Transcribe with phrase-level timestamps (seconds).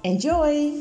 [0.00, 0.72] Enjoy!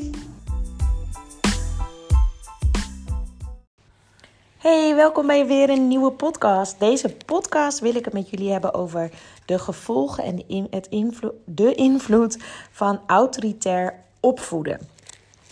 [4.57, 6.79] Hey, welkom bij weer een nieuwe podcast.
[6.79, 9.11] Deze podcast wil ik het met jullie hebben over
[9.45, 12.37] de gevolgen en de, het invloed, de invloed
[12.71, 14.79] van autoritair opvoeden.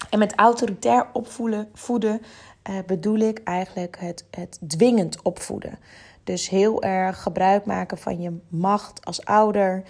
[0.09, 2.21] En met autoritair opvoeden voeden,
[2.69, 5.79] uh, bedoel ik eigenlijk het, het dwingend opvoeden.
[6.23, 9.83] Dus heel erg gebruik maken van je macht als ouder.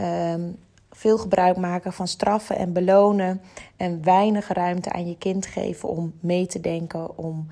[0.00, 0.58] Um,
[1.02, 3.40] veel gebruik maken van straffen en belonen.
[3.76, 7.46] En weinig ruimte aan je kind geven om mee te denken, om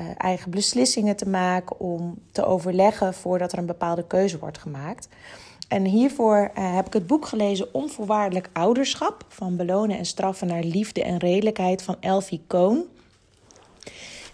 [0.00, 5.08] uh, eigen beslissingen te maken, om te overleggen voordat er een bepaalde keuze wordt gemaakt.
[5.68, 10.62] En hiervoor uh, heb ik het boek gelezen Onvoorwaardelijk Ouderschap: Van belonen en straffen naar
[10.62, 12.84] liefde en redelijkheid van Elfie Cohn.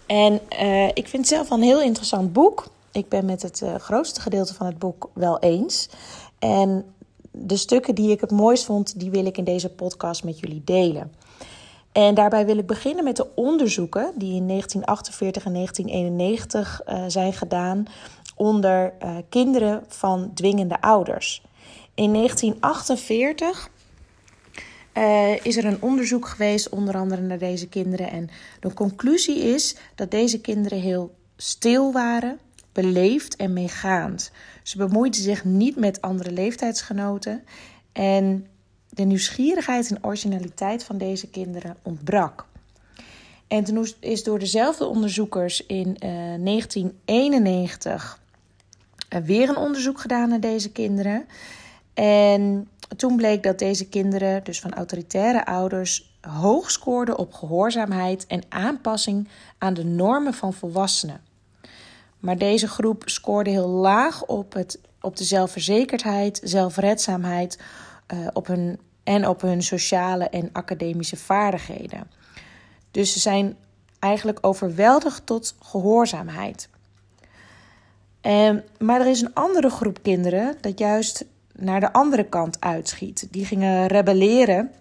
[0.05, 2.67] En uh, ik vind het zelf een heel interessant boek.
[2.91, 5.89] Ik ben met het grootste gedeelte van het boek wel eens.
[6.39, 6.85] En
[7.31, 10.61] de stukken die ik het mooist vond, die wil ik in deze podcast met jullie
[10.65, 11.11] delen.
[11.91, 17.33] En daarbij wil ik beginnen met de onderzoeken die in 1948 en 1991 uh, zijn
[17.33, 17.85] gedaan
[18.35, 21.43] onder uh, kinderen van dwingende ouders.
[21.93, 23.69] In 1948
[24.93, 28.11] uh, eh, is er een onderzoek geweest, onder andere naar deze kinderen.
[28.11, 32.39] En de conclusie is dat deze kinderen heel stil waren,
[32.71, 34.31] beleefd en meegaand.
[34.63, 37.43] Ze bemoeiden zich niet met andere leeftijdsgenoten.
[37.91, 38.47] En
[38.89, 42.45] de nieuwsgierigheid en originaliteit van deze kinderen ontbrak.
[43.47, 48.19] En toen is door dezelfde onderzoekers in uh, eh, 1991
[49.09, 51.25] uh, weer een onderzoek gedaan naar deze kinderen.
[51.93, 58.43] En toen bleek dat deze kinderen, dus van autoritaire ouders, hoog scoorden op gehoorzaamheid en
[58.49, 59.27] aanpassing
[59.57, 61.21] aan de normen van volwassenen.
[62.21, 67.59] Maar deze groep scoorde heel laag op, het, op de zelfverzekerdheid, zelfredzaamheid
[68.13, 72.11] uh, op hun, en op hun sociale en academische vaardigheden.
[72.91, 73.55] Dus ze zijn
[73.99, 76.69] eigenlijk overweldigd tot gehoorzaamheid.
[78.21, 83.27] Um, maar er is een andere groep kinderen dat juist naar de andere kant uitschiet.
[83.31, 84.71] Die gingen rebelleren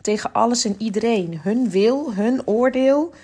[0.00, 1.40] tegen alles en iedereen.
[1.42, 3.14] Hun wil, hun oordeel,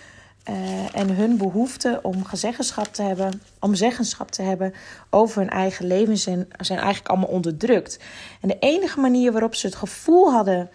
[0.50, 4.74] uh, en hun behoefte om gezeggenschap te hebben, om zeggenschap te hebben
[5.10, 7.98] over hun eigen leven zijn, eigenlijk allemaal onderdrukt.
[8.40, 10.70] En de enige manier waarop ze het gevoel hadden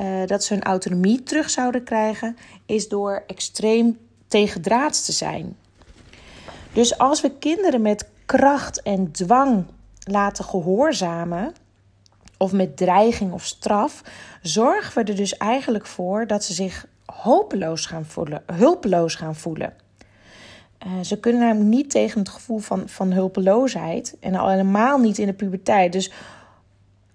[0.00, 2.36] uh, dat ze hun autonomie terug zouden krijgen,
[2.66, 3.98] is door extreem
[4.28, 5.56] tegendraads te zijn.
[6.72, 9.66] Dus als we kinderen met kracht en dwang
[10.04, 11.54] laten gehoorzamen,
[12.38, 14.02] of met dreiging of straf,
[14.42, 19.72] zorgen we er dus eigenlijk voor dat ze zich hopeloos gaan voelen, hulpeloos gaan voelen.
[20.86, 25.18] Uh, ze kunnen namelijk niet tegen het gevoel van, van hulpeloosheid en al helemaal niet
[25.18, 25.92] in de puberteit.
[25.92, 26.12] Dus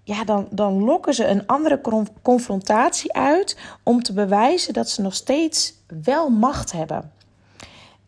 [0.02, 1.80] ja, dan, dan lokken ze een andere
[2.22, 5.74] confrontatie uit om te bewijzen dat ze nog steeds
[6.04, 7.12] wel macht hebben.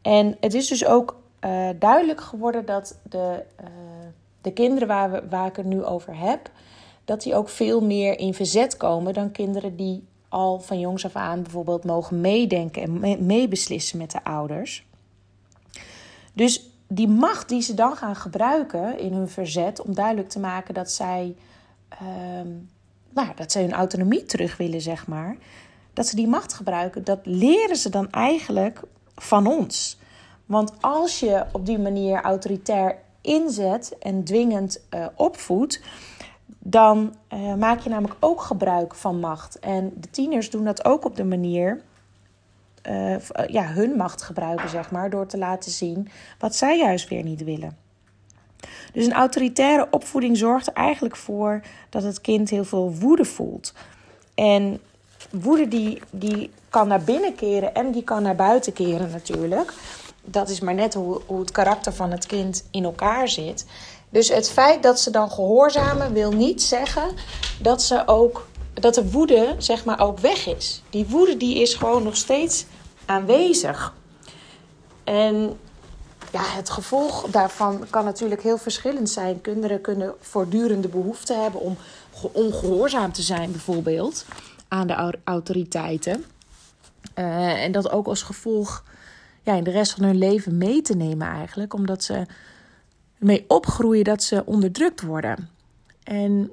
[0.02, 3.66] En het is dus ook uh, duidelijk geworden dat de, uh,
[4.40, 6.50] de kinderen waar, we, waar ik het nu over heb,
[7.04, 11.16] dat die ook veel meer in verzet komen dan kinderen die al van jongs af
[11.16, 14.86] aan bijvoorbeeld mogen meedenken en meebeslissen met de ouders.
[16.32, 20.74] Dus die macht die ze dan gaan gebruiken in hun verzet om duidelijk te maken
[20.74, 21.36] dat zij,
[22.02, 22.08] uh,
[23.10, 25.36] nou, dat zij hun autonomie terug willen, zeg maar.
[25.92, 28.80] Dat ze die macht gebruiken, dat leren ze dan eigenlijk
[29.14, 29.98] van ons.
[30.46, 35.80] Want als je op die manier autoritair inzet en dwingend uh, opvoedt,
[36.58, 39.58] dan uh, maak je namelijk ook gebruik van macht.
[39.58, 41.80] En de tieners doen dat ook op de manier,
[42.88, 43.16] uh,
[43.46, 46.08] ja, hun macht gebruiken, zeg maar, door te laten zien
[46.38, 47.76] wat zij juist weer niet willen.
[48.92, 53.74] Dus een autoritaire opvoeding zorgt er eigenlijk voor dat het kind heel veel woede voelt.
[54.34, 54.80] En
[55.30, 59.72] woede die, die kan naar binnen keren en die kan naar buiten keren natuurlijk.
[60.24, 63.66] Dat is maar net hoe, hoe het karakter van het kind in elkaar zit.
[64.12, 67.10] Dus het feit dat ze dan gehoorzamen wil niet zeggen
[67.60, 70.82] dat ze ook dat de woede zeg maar ook weg is.
[70.90, 72.66] Die woede die is gewoon nog steeds
[73.06, 73.94] aanwezig.
[75.04, 75.58] En
[76.32, 79.40] ja, het gevolg daarvan kan natuurlijk heel verschillend zijn.
[79.40, 81.76] Kinderen kunnen voortdurende behoefte hebben om
[82.32, 84.24] ongehoorzaam te zijn, bijvoorbeeld,
[84.68, 86.24] aan de autoriteiten.
[87.18, 88.84] Uh, en dat ook als gevolg
[89.42, 92.26] ja, in de rest van hun leven mee te nemen, eigenlijk, omdat ze
[93.22, 95.48] mee opgroeien dat ze onderdrukt worden.
[96.02, 96.50] En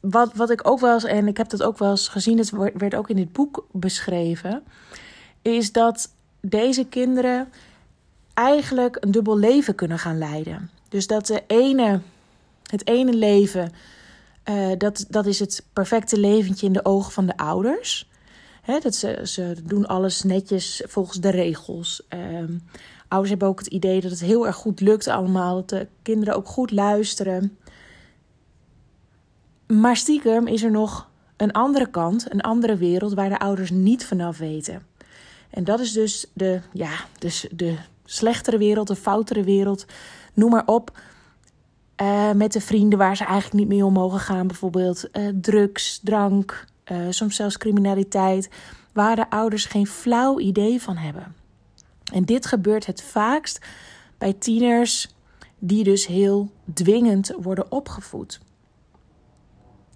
[0.00, 2.50] wat, wat ik ook wel eens, en ik heb dat ook wel eens gezien, het
[2.50, 4.62] werd ook in dit boek beschreven,
[5.42, 7.48] is dat deze kinderen
[8.34, 10.70] eigenlijk een dubbel leven kunnen gaan leiden.
[10.88, 12.00] Dus dat de ene,
[12.62, 13.72] het ene leven,
[14.50, 18.10] uh, dat, dat is het perfecte leventje in de ogen van de ouders.
[18.62, 22.02] He, dat ze, ze doen alles netjes volgens de regels.
[22.08, 22.62] Um,
[23.14, 25.54] ouders hebben ook het idee dat het heel erg goed lukt allemaal.
[25.54, 27.58] Dat de kinderen ook goed luisteren.
[29.66, 34.06] Maar stiekem is er nog een andere kant, een andere wereld waar de ouders niet
[34.06, 34.82] vanaf weten.
[35.50, 39.86] En dat is dus de, ja, dus de slechtere wereld, de foutere wereld,
[40.34, 40.98] noem maar op.
[42.02, 44.46] Uh, met de vrienden waar ze eigenlijk niet mee om mogen gaan.
[44.46, 48.50] Bijvoorbeeld uh, drugs, drank, uh, soms zelfs criminaliteit.
[48.92, 51.43] Waar de ouders geen flauw idee van hebben.
[52.14, 53.58] En dit gebeurt het vaakst
[54.18, 55.14] bij tieners
[55.58, 58.40] die dus heel dwingend worden opgevoed.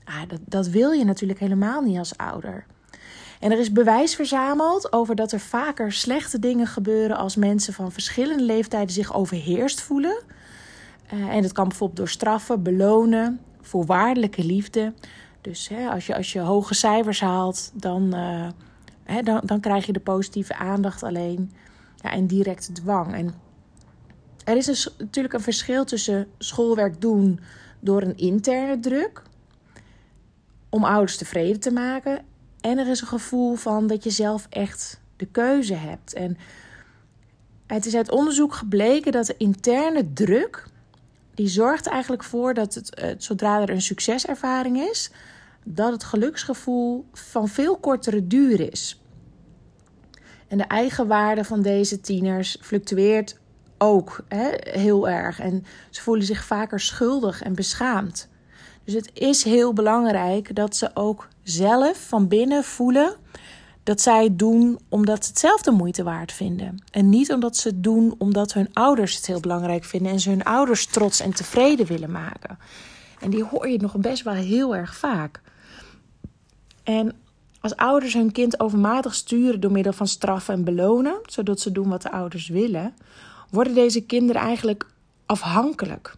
[0.05, 2.67] Ah, dat, dat wil je natuurlijk helemaal niet als ouder.
[3.41, 7.93] En er is bewijs verzameld over dat er vaker slechte dingen gebeuren als mensen van
[7.93, 10.23] verschillende leeftijden zich overheerst voelen.
[11.15, 14.93] Uh, en dat kan bijvoorbeeld door straffen, belonen, voorwaardelijke liefde.
[15.41, 18.49] Dus hè, als, je, als je hoge cijfers haalt, dan, uh,
[19.05, 21.53] hè, dan, dan krijg je de positieve aandacht alleen
[22.01, 23.15] ja, en directe dwang.
[23.15, 23.35] En
[24.45, 27.41] er is natuurlijk een verschil tussen schoolwerk doen
[27.81, 29.23] door een interne druk
[30.69, 32.25] om ouders tevreden te maken
[32.61, 36.15] en er is een gevoel van dat je zelf echt de keuze hebt.
[36.15, 36.37] En
[37.67, 40.67] het is uit onderzoek gebleken dat de interne druk.
[41.35, 45.11] Die zorgt eigenlijk voor dat het, eh, zodra er een succeservaring is,
[45.65, 49.01] dat het geluksgevoel van veel kortere duur is.
[50.49, 53.39] En de eigenwaarde van deze tieners fluctueert
[53.79, 55.41] ook hè, heel erg.
[55.41, 58.29] En ze voelen zich vaker schuldig en beschaamd.
[58.85, 63.17] Dus het is heel belangrijk dat ze ook zelf van binnen voelen
[63.89, 66.83] dat zij het doen omdat ze het zelf de moeite waard vinden.
[66.91, 70.29] En niet omdat ze het doen omdat hun ouders het heel belangrijk vinden en ze
[70.29, 72.59] hun ouders trots en tevreden willen maken.
[73.21, 75.41] En die hoor je nog best wel heel erg vaak.
[76.83, 77.13] En
[77.61, 81.89] als ouders hun kind overmatig sturen door middel van straffen en belonen, zodat ze doen
[81.89, 82.95] wat de ouders willen,
[83.51, 84.87] worden deze kinderen eigenlijk
[85.27, 86.15] afhankelijk.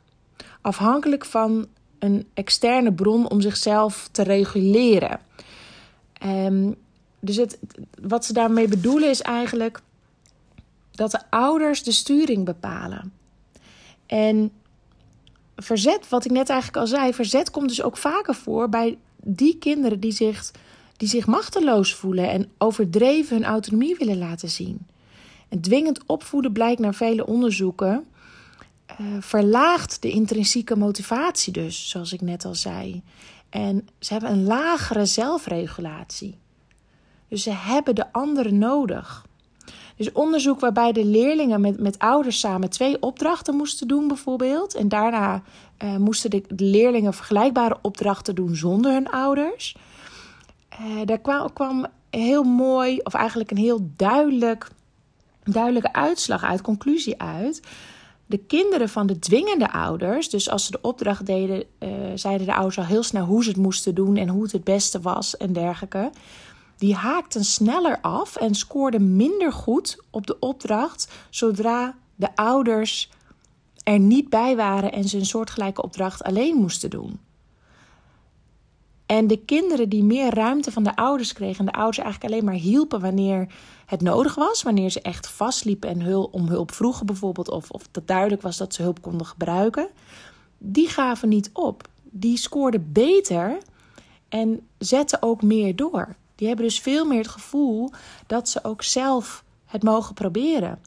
[0.60, 1.66] Afhankelijk van
[1.98, 5.20] een externe bron om zichzelf te reguleren.
[6.26, 6.74] Um,
[7.20, 7.58] dus het,
[8.00, 9.80] wat ze daarmee bedoelen is eigenlijk
[10.90, 13.12] dat de ouders de sturing bepalen.
[14.06, 14.52] En
[15.56, 19.58] verzet, wat ik net eigenlijk al zei, verzet komt dus ook vaker voor bij die
[19.58, 20.50] kinderen die zich,
[21.00, 24.86] die zich machteloos voelen en overdreven hun autonomie willen laten zien.
[25.48, 28.06] En dwingend opvoeden blijkt naar vele onderzoeken
[29.00, 33.02] uh, verlaagt de intrinsieke motivatie dus, zoals ik net al zei.
[33.48, 36.38] En ze hebben een lagere zelfregulatie.
[37.28, 39.26] Dus ze hebben de anderen nodig.
[39.96, 44.74] Dus onderzoek waarbij de leerlingen met, met ouders samen twee opdrachten moesten doen, bijvoorbeeld.
[44.74, 45.42] En daarna
[45.84, 49.76] uh, moesten de, leerlingen vergelijkbare opdrachten doen zonder hun ouders.
[50.80, 54.68] Uh, daar kwam, kwam heel mooi, of eigenlijk een heel duidelijk,
[55.42, 57.60] duidelijke uitslag uit, conclusie uit
[58.30, 62.54] de kinderen van de dwingende ouders, dus als ze de opdracht deden, uh, zeiden de
[62.54, 65.36] ouders al heel snel hoe ze het moesten doen en hoe het het beste was
[65.36, 66.10] en dergelijke.
[66.76, 73.10] Die haakten sneller af en scoorden minder goed op de opdracht zodra de ouders
[73.82, 77.18] er niet bij waren en ze een soortgelijke opdracht alleen moesten doen.
[79.10, 82.44] En de kinderen die meer ruimte van de ouders kregen en de ouders eigenlijk alleen
[82.44, 83.46] maar hielpen wanneer
[83.86, 87.82] het nodig was, wanneer ze echt vastliepen en hulp, om hulp vroegen bijvoorbeeld, of, of
[87.90, 89.88] dat duidelijk was dat ze hulp konden gebruiken,
[90.58, 91.88] die gaven niet op.
[92.02, 93.58] Die scoorden beter
[94.28, 96.14] en zetten ook meer door.
[96.34, 97.90] Die hebben dus veel meer het gevoel
[98.26, 100.78] dat ze ook zelf het mogen proberen.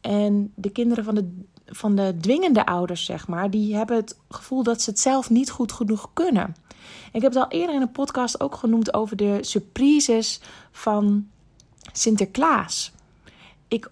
[0.00, 4.62] En de kinderen van de, van de dwingende ouders, zeg maar, die hebben het gevoel
[4.62, 6.54] dat ze het zelf niet goed genoeg kunnen.
[7.12, 10.40] Ik heb het al eerder in een podcast ook genoemd over de surprises
[10.70, 11.28] van
[11.92, 12.92] Sinterklaas.
[13.68, 13.90] Ik,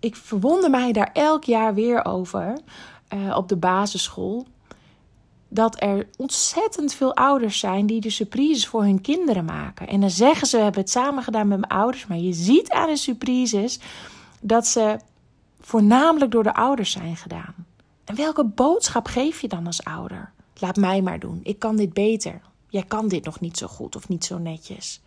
[0.00, 2.58] ik verwonder mij daar elk jaar weer over
[3.14, 4.46] uh, op de basisschool.
[5.48, 9.88] Dat er ontzettend veel ouders zijn die de surprises voor hun kinderen maken.
[9.88, 12.06] En dan zeggen ze: We hebben het samen gedaan met mijn ouders.
[12.06, 13.80] Maar je ziet aan de surprises
[14.40, 14.98] dat ze
[15.60, 17.54] voornamelijk door de ouders zijn gedaan.
[18.04, 20.32] En welke boodschap geef je dan als ouder?
[20.58, 21.40] Laat mij maar doen.
[21.42, 22.40] Ik kan dit beter.
[22.68, 25.00] Jij kan dit nog niet zo goed of niet zo netjes.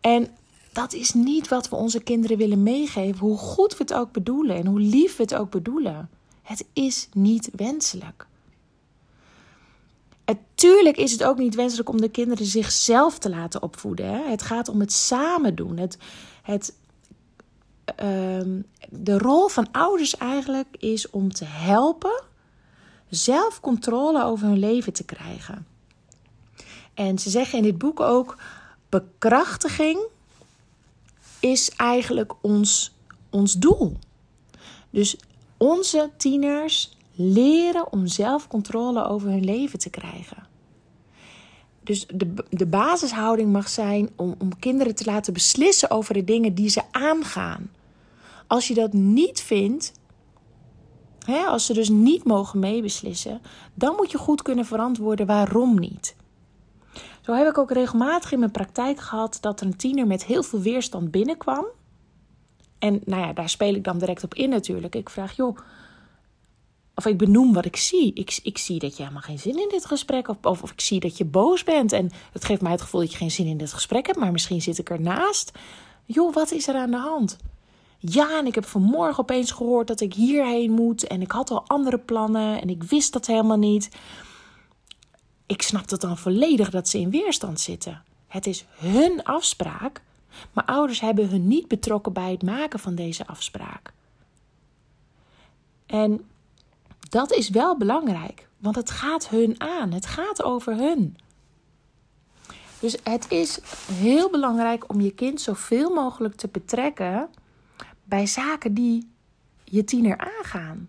[0.00, 0.28] En
[0.72, 4.56] dat is niet wat we onze kinderen willen meegeven, hoe goed we het ook bedoelen
[4.56, 6.10] en hoe lief we het ook bedoelen.
[6.42, 8.26] Het is niet wenselijk.
[10.24, 14.06] Natuurlijk is het ook niet wenselijk om de kinderen zichzelf te laten opvoeden.
[14.06, 14.28] Hè?
[14.30, 15.76] Het gaat om het samen doen.
[15.76, 15.98] Het,
[16.42, 16.74] het,
[17.84, 18.60] ehm,
[18.90, 22.22] de rol van ouders eigenlijk is om te helpen
[23.16, 25.66] zelf controle over hun leven te krijgen.
[26.94, 28.38] En ze zeggen in dit boek ook:
[28.88, 30.00] bekrachtiging
[31.40, 32.94] is eigenlijk ons,
[33.30, 33.96] ons doel.
[34.90, 35.16] Dus
[35.56, 40.46] onze tieners leren om zelf controle over hun leven te krijgen.
[41.82, 46.54] Dus de, de basishouding mag zijn om, om kinderen te laten beslissen over de dingen
[46.54, 47.70] die ze aangaan.
[48.46, 49.92] Als je dat niet vindt,
[51.34, 53.40] als ze dus niet mogen meebeslissen,
[53.74, 56.16] dan moet je goed kunnen verantwoorden waarom niet.
[57.20, 60.42] Zo heb ik ook regelmatig in mijn praktijk gehad dat er een tiener met heel
[60.42, 61.64] veel weerstand binnenkwam.
[62.78, 64.94] En nou ja, daar speel ik dan direct op in natuurlijk.
[64.94, 65.58] Ik vraag, joh,
[66.94, 68.12] of ik benoem wat ik zie.
[68.14, 70.80] Ik, ik zie dat je helemaal geen zin in dit gesprek of, of, of ik
[70.80, 71.92] zie dat je boos bent.
[71.92, 74.32] En het geeft mij het gevoel dat je geen zin in dit gesprek hebt, maar
[74.32, 75.52] misschien zit ik ernaast.
[76.04, 77.36] Joh, wat is er aan de hand?
[77.98, 81.06] Ja, en ik heb vanmorgen opeens gehoord dat ik hierheen moet.
[81.06, 83.88] En ik had al andere plannen en ik wist dat helemaal niet.
[85.46, 88.02] Ik snap dat dan volledig dat ze in weerstand zitten.
[88.26, 90.02] Het is hun afspraak,
[90.52, 93.92] maar ouders hebben hun niet betrokken bij het maken van deze afspraak.
[95.86, 96.28] En
[97.08, 99.92] dat is wel belangrijk, want het gaat hun aan.
[99.92, 101.16] Het gaat over hun.
[102.80, 103.58] Dus het is
[103.92, 107.28] heel belangrijk om je kind zoveel mogelijk te betrekken
[108.08, 109.10] bij zaken die
[109.64, 110.88] je tiener aangaan.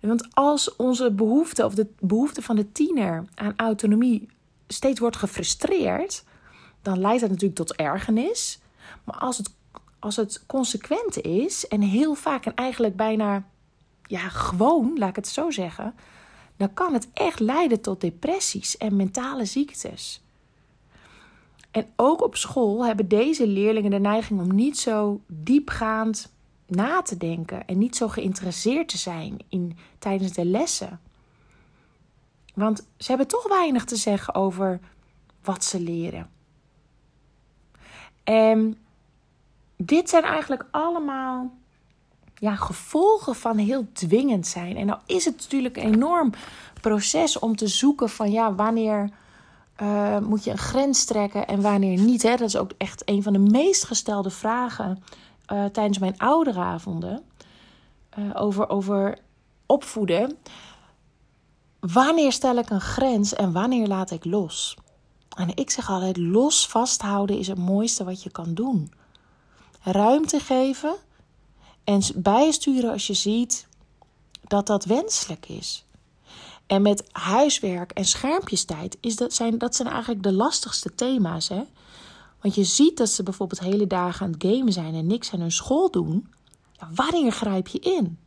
[0.00, 4.28] Want als onze behoefte of de behoefte van de tiener aan autonomie
[4.66, 6.24] steeds wordt gefrustreerd,
[6.82, 8.58] dan leidt dat natuurlijk tot ergernis.
[9.04, 9.54] Maar als het,
[9.98, 13.44] als het consequent is en heel vaak en eigenlijk bijna
[14.02, 15.94] ja, gewoon, laat ik het zo zeggen,
[16.56, 20.23] dan kan het echt leiden tot depressies en mentale ziektes.
[21.74, 26.32] En ook op school hebben deze leerlingen de neiging om niet zo diepgaand
[26.66, 31.00] na te denken en niet zo geïnteresseerd te zijn in, tijdens de lessen.
[32.54, 34.80] Want ze hebben toch weinig te zeggen over
[35.42, 36.30] wat ze leren.
[38.24, 38.78] En
[39.76, 41.54] dit zijn eigenlijk allemaal
[42.34, 44.76] ja, gevolgen van heel dwingend zijn.
[44.76, 46.32] En nou is het natuurlijk een enorm
[46.80, 49.10] proces om te zoeken van ja, wanneer
[49.82, 52.22] uh, moet je een grens trekken en wanneer niet.
[52.22, 52.36] Hè?
[52.36, 55.02] Dat is ook echt een van de meest gestelde vragen
[55.52, 57.22] uh, tijdens mijn ouderavonden
[58.18, 59.18] uh, over, over
[59.66, 60.38] opvoeden.
[61.80, 64.76] Wanneer stel ik een grens en wanneer laat ik los?
[65.36, 68.92] En ik zeg altijd: los vasthouden is het mooiste wat je kan doen.
[69.82, 70.94] Ruimte geven
[71.84, 73.66] en bijsturen als je ziet
[74.46, 75.83] dat dat wenselijk is.
[76.66, 81.48] En met huiswerk en schermpjestijd is dat, zijn, dat zijn eigenlijk de lastigste thema's.
[81.48, 81.62] Hè?
[82.40, 85.40] Want je ziet dat ze bijvoorbeeld hele dagen aan het gamen zijn en niks aan
[85.40, 86.28] hun school doen.
[86.72, 88.18] Ja, wanneer grijp je in?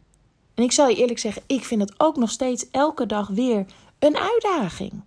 [0.53, 3.65] En ik zal je eerlijk zeggen, ik vind het ook nog steeds elke dag weer
[3.99, 5.03] een uitdaging.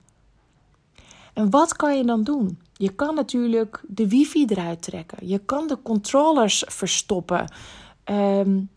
[1.32, 2.58] En wat kan je dan doen?
[2.72, 5.28] Je kan natuurlijk de wifi eruit trekken.
[5.28, 7.52] Je kan de controllers verstoppen.
[8.04, 8.70] Um,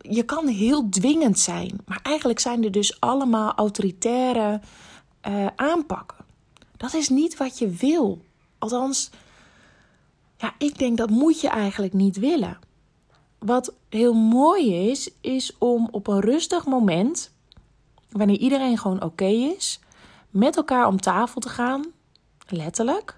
[0.00, 4.60] je kan heel dwingend zijn, maar eigenlijk zijn er dus allemaal autoritaire
[5.28, 6.24] uh, aanpakken.
[6.76, 8.20] Dat is niet wat je wil.
[8.58, 9.10] Althans,
[10.36, 12.58] ja, ik denk dat moet je eigenlijk niet willen.
[13.38, 17.32] Wat heel mooi is, is om op een rustig moment,
[18.10, 19.80] wanneer iedereen gewoon oké is,
[20.30, 21.84] met elkaar om tafel te gaan,
[22.48, 23.16] letterlijk,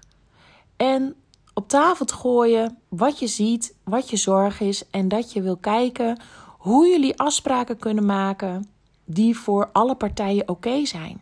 [0.77, 1.15] en
[1.59, 5.57] op tafel te gooien wat je ziet, wat je zorg is en dat je wil
[5.57, 6.21] kijken
[6.57, 8.69] hoe jullie afspraken kunnen maken
[9.05, 11.21] die voor alle partijen oké zijn.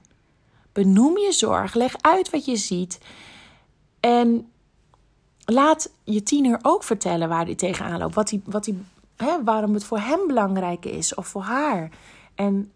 [0.72, 3.00] Benoem je zorg, leg uit wat je ziet
[4.00, 4.51] en
[5.46, 8.75] laat je tiener ook vertellen waar hij tegenaan loopt, wat hij, wat hij,
[9.15, 11.91] hè, waarom het voor hem belangrijk is of voor haar.
[12.36, 12.72] En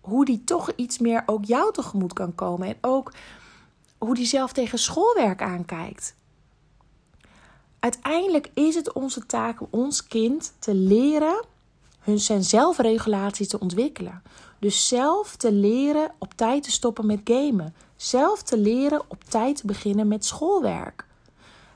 [0.00, 3.12] hoe die toch iets meer ook jou tegemoet kan komen en ook
[3.98, 6.16] hoe die zelf tegen schoolwerk aankijkt
[7.80, 11.44] uiteindelijk is het onze taak om ons kind te leren
[12.08, 14.22] hun zijn zelfregulatie te ontwikkelen.
[14.58, 17.74] Dus zelf te leren op tijd te stoppen met gamen.
[17.96, 21.06] Zelf te leren op tijd te beginnen met schoolwerk.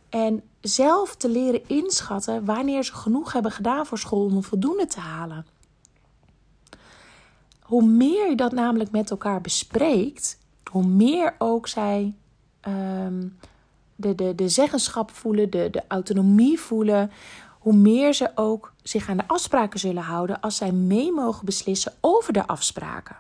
[0.09, 5.01] En zelf te leren inschatten wanneer ze genoeg hebben gedaan voor school om voldoende te
[5.01, 5.47] halen.
[7.61, 10.39] Hoe meer je dat namelijk met elkaar bespreekt,
[10.71, 12.15] hoe meer ook zij
[12.61, 13.29] ehm,
[14.03, 17.11] de, de, de zeggenschap voelen, de, de autonomie voelen,
[17.59, 21.93] hoe meer ze ook zich aan de afspraken zullen houden als zij mee mogen beslissen
[22.01, 23.17] over de afspraken.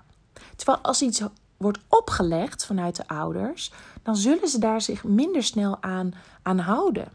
[0.56, 1.22] Terwijl als iets
[1.56, 3.72] wordt opgelegd vanuit de ouders,
[4.02, 7.08] dan zullen ze daar zich minder snel aan, aan houden.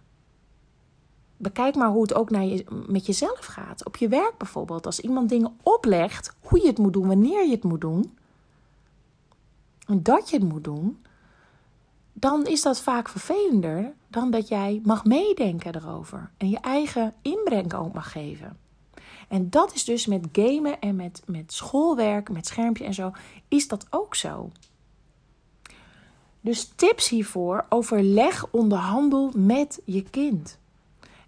[1.37, 3.85] Bekijk maar hoe het ook naar je, met jezelf gaat.
[3.85, 4.85] Op je werk bijvoorbeeld.
[4.85, 8.17] Als iemand dingen oplegt, hoe je het moet doen, wanneer je het moet doen.
[9.85, 11.05] En dat je het moet doen.
[12.19, 16.31] Dan is dat vaak vervelender dan dat jij mag meedenken erover.
[16.37, 18.57] En je eigen inbreng ook mag geven.
[19.27, 23.11] En dat is dus met gamen en met, met schoolwerk, met schermpje en zo,
[23.47, 24.51] is dat ook zo.
[26.41, 30.59] Dus tips hiervoor: overleg, onderhandel met je kind.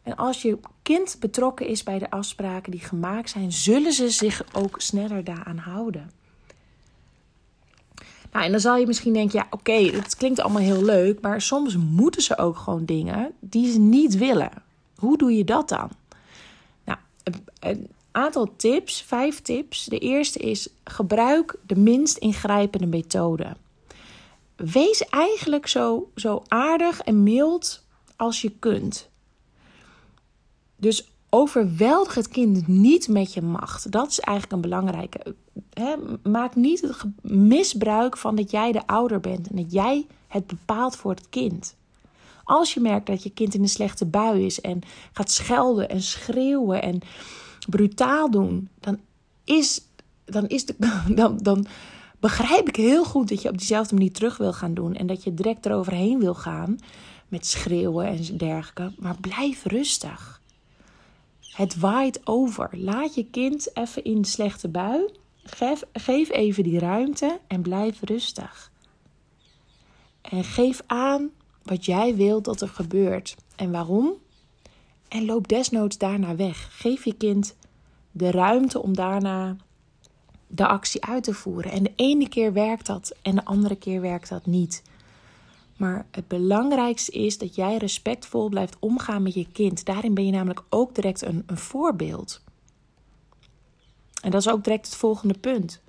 [0.03, 4.43] En als je kind betrokken is bij de afspraken die gemaakt zijn, zullen ze zich
[4.53, 6.11] ook sneller daaraan houden.
[8.39, 11.41] Nou, en dan zal je misschien denken: ja, oké, het klinkt allemaal heel leuk, maar
[11.41, 14.51] soms moeten ze ook gewoon dingen die ze niet willen.
[14.95, 15.89] Hoe doe je dat dan?
[16.85, 16.97] Nou,
[17.59, 19.85] een aantal tips, vijf tips.
[19.85, 23.55] De eerste is: gebruik de minst ingrijpende methode.
[24.55, 27.83] Wees eigenlijk zo, zo aardig en mild
[28.15, 29.09] als je kunt.
[30.75, 33.91] Dus overweldig het kind niet met je macht.
[33.91, 35.35] Dat is eigenlijk een belangrijke.
[36.23, 40.95] maak niet het misbruik van dat jij de ouder bent en dat jij het bepaalt
[40.95, 41.75] voor het kind.
[42.43, 44.81] Als je merkt dat je kind in een slechte bui is en
[45.11, 46.99] gaat schelden en schreeuwen en
[47.69, 48.99] brutaal doen, dan
[49.43, 49.81] is,
[50.25, 50.75] dan is de,
[51.15, 51.65] dan, dan
[52.19, 55.23] begrijp ik heel goed dat je op diezelfde manier terug wil gaan doen en dat
[55.23, 56.77] je direct eroverheen wil gaan
[57.27, 58.91] met schreeuwen en dergelijke.
[58.97, 60.38] Maar blijf rustig.
[61.59, 62.69] Het waait over.
[62.71, 65.09] Laat je kind even in de slechte bui.
[65.43, 68.71] Geef, geef even die ruimte en blijf rustig.
[70.21, 71.29] En geef aan
[71.63, 74.13] wat jij wilt dat er gebeurt en waarom.
[75.07, 76.67] En loop desnoods daarna weg.
[76.71, 77.55] Geef je kind
[78.11, 79.55] de ruimte om daarna
[80.47, 81.71] de actie uit te voeren.
[81.71, 84.83] En de ene keer werkt dat en de andere keer werkt dat niet.
[85.79, 89.85] Maar het belangrijkste is dat jij respectvol blijft omgaan met je kind.
[89.85, 92.41] Daarin ben je namelijk ook direct een, een voorbeeld.
[94.21, 95.81] En dat is ook direct het volgende punt.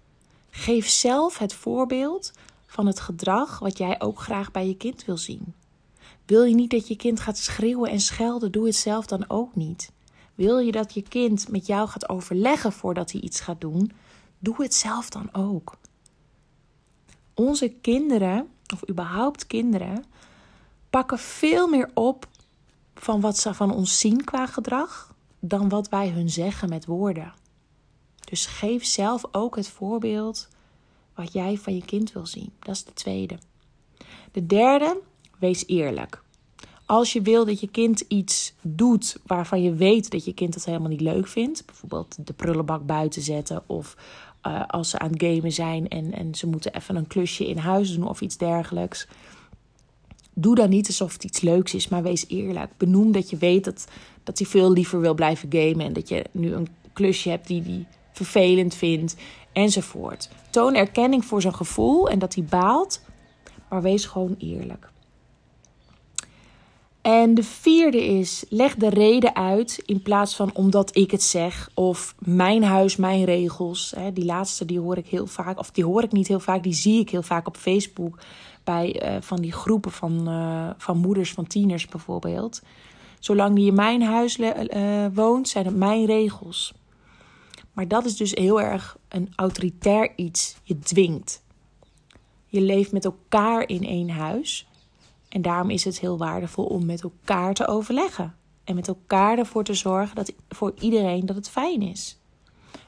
[0.50, 2.33] Geef zelf het voorbeeld
[2.66, 5.55] van het gedrag wat jij ook graag bij je kind wil zien.
[6.26, 9.55] Wil je niet dat je kind gaat schreeuwen en schelden, doe het zelf dan ook
[9.55, 9.92] niet.
[10.35, 13.92] Wil je dat je kind met jou gaat overleggen voordat hij iets gaat doen,
[14.38, 15.76] doe het zelf dan ook.
[17.35, 20.05] Onze kinderen of überhaupt kinderen,
[20.91, 22.29] pakken veel meer op
[22.95, 27.33] van wat ze van ons zien qua gedrag dan wat wij hun zeggen met woorden.
[28.25, 30.49] Dus geef zelf ook het voorbeeld
[31.15, 32.53] wat jij van je kind wil zien.
[32.59, 33.39] Dat is de tweede.
[34.33, 35.01] De derde,
[35.39, 36.23] wees eerlijk.
[36.87, 40.65] Als je wil dat je kind iets doet waarvan je weet dat je kind het
[40.65, 43.97] helemaal niet leuk vindt, bijvoorbeeld de prullenbak buiten zetten of
[44.46, 47.59] uh, als ze aan het gamen zijn en, en ze moeten even een klusje in
[47.59, 49.09] huis doen of iets dergelijks.
[50.35, 52.70] Doe dan niet alsof het iets leuks is, maar wees eerlijk.
[52.76, 53.87] Benoem dat je weet dat,
[54.24, 57.62] dat hij veel liever wil blijven gamen en dat je nu een klusje hebt die
[57.62, 59.16] hij vervelend vindt
[59.53, 60.31] enzovoort.
[60.50, 63.03] Toon erkenning voor zijn gevoel en dat hij baalt,
[63.68, 64.90] maar wees gewoon eerlijk.
[67.03, 71.71] En de vierde is: leg de reden uit in plaats van omdat ik het zeg
[71.75, 73.95] of mijn huis, mijn regels.
[74.15, 76.73] Die laatste die hoor ik heel vaak, of die hoor ik niet heel vaak, die
[76.73, 78.19] zie ik heel vaak op Facebook
[78.65, 82.63] bij uh, van die groepen van, uh, van moeders van tieners bijvoorbeeld.
[83.19, 86.75] Zolang die in mijn huis uh, woont, zijn het mijn regels.
[87.73, 90.57] Maar dat is dus heel erg een autoritair iets.
[90.63, 91.43] Je dwingt.
[92.47, 94.69] Je leeft met elkaar in één huis.
[95.31, 98.35] En daarom is het heel waardevol om met elkaar te overleggen.
[98.64, 102.19] En met elkaar ervoor te zorgen dat voor iedereen dat het fijn is.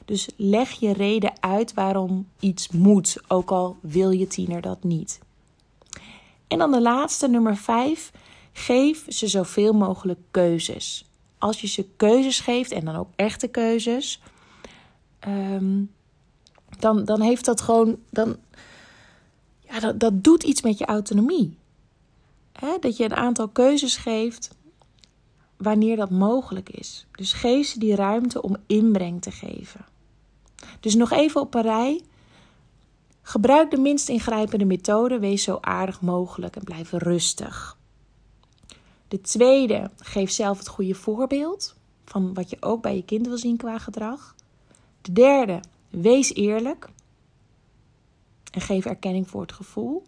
[0.05, 5.19] Dus leg je reden uit waarom iets moet, ook al wil je tiener dat niet.
[6.47, 8.11] En dan de laatste, nummer 5.
[8.53, 11.09] Geef ze zoveel mogelijk keuzes.
[11.37, 14.21] Als je ze keuzes geeft, en dan ook echte keuzes,
[15.19, 15.81] ehm,
[16.79, 17.97] dan, dan heeft dat gewoon.
[18.09, 18.37] Dan,
[19.59, 21.57] ja, dat, dat doet iets met je autonomie.
[22.79, 24.55] Dat je een aantal keuzes geeft
[25.57, 27.07] wanneer dat mogelijk is.
[27.11, 29.85] Dus geef ze die ruimte om inbreng te geven.
[30.79, 32.01] Dus nog even op een rij.
[33.21, 35.19] Gebruik de minst ingrijpende methode.
[35.19, 37.77] Wees zo aardig mogelijk en blijf rustig.
[39.07, 43.37] De tweede, geef zelf het goede voorbeeld van wat je ook bij je kind wil
[43.37, 44.35] zien qua gedrag.
[45.01, 46.89] De derde, wees eerlijk
[48.51, 50.03] en geef erkenning voor het gevoel.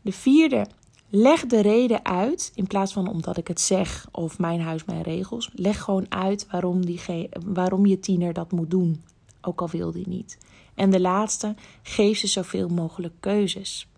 [0.00, 0.66] De vierde,
[1.14, 5.02] leg de reden uit in plaats van omdat ik het zeg of mijn huis, mijn
[5.02, 5.50] regels.
[5.52, 9.02] Leg gewoon uit waarom, die waarom je tiener dat moet doen,
[9.40, 10.38] ook al wil die niet.
[10.74, 13.88] En de laatste, geef ze zoveel mogelijk keuzes.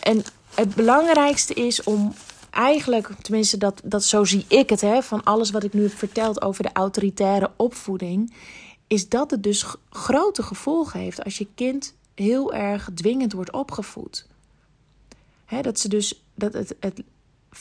[0.00, 0.22] En
[0.54, 2.12] het belangrijkste is om
[2.50, 5.92] eigenlijk, tenminste dat, dat zo zie ik het, hè, van alles wat ik nu heb
[5.92, 8.34] verteld over de autoritaire opvoeding,
[8.86, 14.28] is dat het dus grote gevolgen heeft als je kind heel erg dwingend wordt opgevoed.
[15.62, 17.02] Dat ze dus dat het, het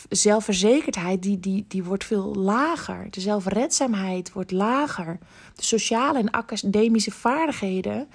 [0.10, 3.08] zelfverzekerdheid die, die, die wordt veel lager.
[3.10, 5.18] De zelfredzaamheid wordt lager.
[5.56, 8.08] De sociale en academische vaardigheden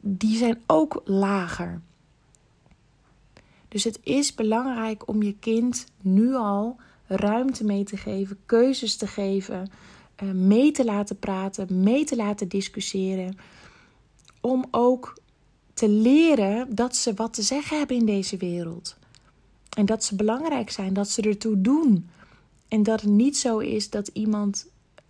[0.00, 1.80] die zijn ook lager.
[3.68, 6.76] Dus het is belangrijk om je kind nu al
[7.06, 9.70] ruimte mee te geven, keuzes te geven,
[10.14, 13.36] eh, mee te laten praten, mee te laten discussiëren.
[14.40, 15.18] Om ook
[15.80, 18.96] te leren dat ze wat te zeggen hebben in deze wereld.
[19.76, 22.10] En dat ze belangrijk zijn, dat ze ertoe doen.
[22.68, 24.66] En dat het niet zo is dat iemand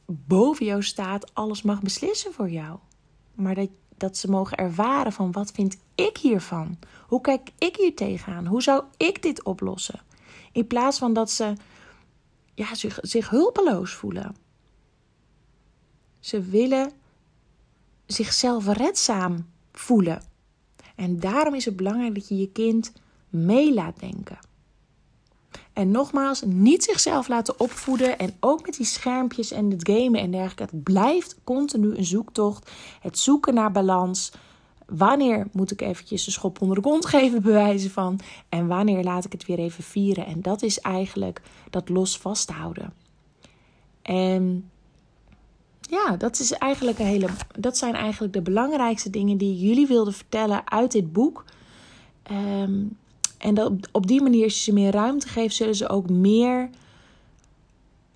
[0.07, 2.79] boven jou staat, alles mag beslissen voor jou.
[3.35, 6.79] Maar dat, dat ze mogen ervaren van wat vind ik hiervan?
[7.07, 8.47] Hoe kijk ik hier tegenaan?
[8.47, 10.01] Hoe zou ik dit oplossen?
[10.53, 11.53] In plaats van dat ze
[12.55, 14.37] ja, zich, zich hulpeloos voelen.
[16.21, 16.93] Ze willen
[18.07, 20.30] zichzelf redzaam voelen.
[21.01, 22.93] En daarom is het belangrijk dat je je kind
[23.29, 24.39] mee laat denken.
[25.73, 28.19] En nogmaals, niet zichzelf laten opvoeden.
[28.19, 30.63] En ook met die schermpjes en het gamen en dergelijke.
[30.63, 32.71] Het blijft continu een zoektocht.
[33.01, 34.33] Het zoeken naar balans.
[34.87, 38.21] Wanneer moet ik eventjes een schop onder de kont geven, bewijzen van.
[38.49, 40.27] En wanneer laat ik het weer even vieren.
[40.27, 42.93] En dat is eigenlijk dat los vasthouden.
[44.03, 44.71] En
[45.91, 50.13] ja, dat, is eigenlijk een hele, dat zijn eigenlijk de belangrijkste dingen die jullie wilden
[50.13, 51.45] vertellen uit dit boek.
[52.31, 52.97] Um,
[53.39, 56.71] en dat op die manier, als je ze meer ruimte geeft, zullen ze ook meer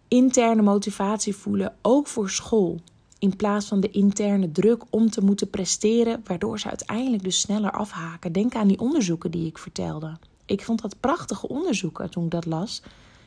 [0.09, 2.81] interne motivatie voelen, ook voor school.
[3.19, 7.71] In plaats van de interne druk om te moeten presteren, waardoor ze uiteindelijk dus sneller
[7.71, 8.33] afhaken.
[8.33, 10.17] Denk aan die onderzoeken die ik vertelde.
[10.47, 12.83] Ik vond dat prachtige onderzoeken toen ik dat las.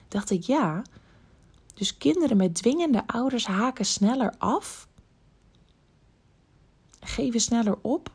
[0.07, 0.81] Dacht ik ja.
[1.77, 4.87] Dus kinderen met dwingende ouders haken sneller af,
[6.99, 8.11] geven sneller op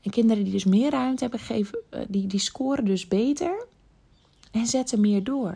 [0.00, 3.66] en kinderen die dus meer ruimte hebben, geven, eh, die, die scoren dus beter
[4.50, 5.54] en zetten meer door.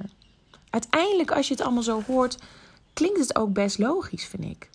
[0.70, 2.38] Uiteindelijk, als je het allemaal zo hoort,
[2.92, 4.70] klinkt het ook best logisch, vind ik.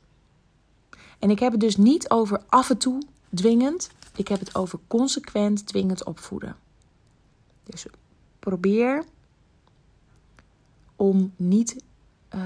[1.20, 3.02] En ik heb het dus niet over af en toe
[3.36, 3.90] dwingend.
[4.16, 6.56] Ik heb het over consequent dwingend opvoeden.
[7.64, 7.86] Dus
[8.40, 9.06] probeer
[10.96, 11.84] om niet
[12.36, 12.42] uh,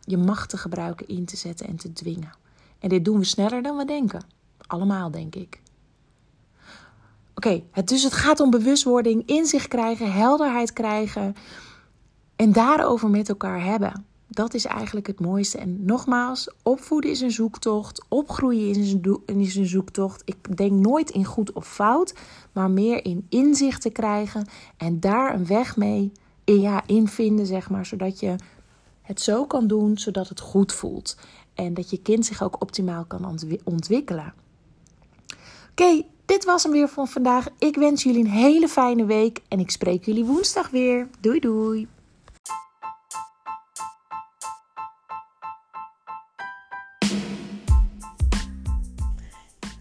[0.00, 2.32] je macht te gebruiken in te zetten en te dwingen.
[2.78, 4.24] En dit doen we sneller dan we denken.
[4.66, 5.60] Allemaal, denk ik.
[7.34, 11.34] Oké, dus het gaat om bewustwording, inzicht krijgen, helderheid krijgen
[12.36, 14.04] en daarover met elkaar hebben.
[14.26, 15.58] Dat is eigenlijk het mooiste.
[15.58, 20.22] En nogmaals, opvoeden is een zoektocht, opgroeien is een, is een zoektocht.
[20.24, 22.14] Ik denk nooit in goed of fout,
[22.52, 26.12] maar meer in inzicht te krijgen en daar een weg mee
[26.44, 28.36] ja, in vinden, zeg maar, zodat je
[29.08, 31.16] het zo kan doen, zodat het goed voelt.
[31.54, 34.34] En dat je kind zich ook optimaal kan ontwikkelen.
[35.70, 37.48] Oké, dit was hem weer van vandaag.
[37.58, 41.08] Ik wens jullie een hele fijne week en ik spreek jullie woensdag weer.
[41.20, 41.88] Doei doei.